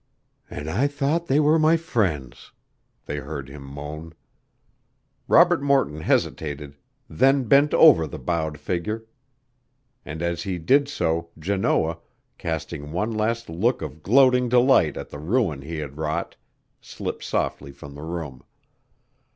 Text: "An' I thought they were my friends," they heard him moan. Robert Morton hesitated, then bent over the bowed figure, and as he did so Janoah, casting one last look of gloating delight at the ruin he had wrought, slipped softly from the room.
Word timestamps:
"An' 0.49 0.67
I 0.67 0.87
thought 0.87 1.27
they 1.27 1.39
were 1.39 1.59
my 1.59 1.77
friends," 1.77 2.53
they 3.05 3.17
heard 3.17 3.49
him 3.49 3.61
moan. 3.61 4.13
Robert 5.27 5.61
Morton 5.61 6.01
hesitated, 6.01 6.75
then 7.07 7.43
bent 7.43 7.71
over 7.75 8.07
the 8.07 8.17
bowed 8.17 8.57
figure, 8.57 9.05
and 10.03 10.23
as 10.23 10.41
he 10.41 10.57
did 10.57 10.87
so 10.89 11.29
Janoah, 11.37 11.99
casting 12.39 12.91
one 12.91 13.11
last 13.11 13.47
look 13.47 13.83
of 13.83 14.01
gloating 14.01 14.49
delight 14.49 14.97
at 14.97 15.11
the 15.11 15.19
ruin 15.19 15.61
he 15.61 15.77
had 15.77 15.97
wrought, 15.99 16.35
slipped 16.81 17.23
softly 17.23 17.71
from 17.71 17.93
the 17.93 18.01
room. 18.01 18.41